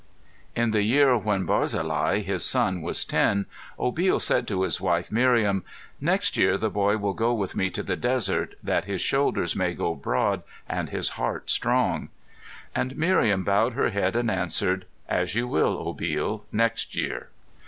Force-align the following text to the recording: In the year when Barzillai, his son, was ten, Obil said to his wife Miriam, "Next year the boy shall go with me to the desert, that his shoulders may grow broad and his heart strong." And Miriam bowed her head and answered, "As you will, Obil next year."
In 0.55 0.71
the 0.71 0.81
year 0.81 1.15
when 1.15 1.45
Barzillai, 1.45 2.21
his 2.21 2.43
son, 2.43 2.81
was 2.81 3.05
ten, 3.05 3.45
Obil 3.77 4.19
said 4.19 4.47
to 4.47 4.63
his 4.63 4.81
wife 4.81 5.11
Miriam, 5.11 5.63
"Next 5.99 6.35
year 6.35 6.57
the 6.57 6.71
boy 6.71 6.93
shall 6.97 7.13
go 7.13 7.35
with 7.35 7.55
me 7.55 7.69
to 7.69 7.83
the 7.83 7.95
desert, 7.95 8.55
that 8.63 8.85
his 8.85 8.99
shoulders 8.99 9.55
may 9.55 9.75
grow 9.75 9.93
broad 9.93 10.41
and 10.67 10.89
his 10.89 11.09
heart 11.21 11.51
strong." 11.51 12.09
And 12.73 12.97
Miriam 12.97 13.43
bowed 13.43 13.73
her 13.73 13.91
head 13.91 14.15
and 14.15 14.31
answered, 14.31 14.85
"As 15.07 15.35
you 15.35 15.47
will, 15.47 15.77
Obil 15.77 16.45
next 16.51 16.95
year." 16.97 17.29